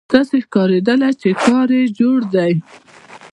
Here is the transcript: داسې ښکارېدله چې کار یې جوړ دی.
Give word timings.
داسې 0.13 0.35
ښکارېدله 0.45 1.09
چې 1.21 1.29
کار 1.45 1.67
یې 1.77 1.83
جوړ 1.99 2.19
دی. 2.35 2.53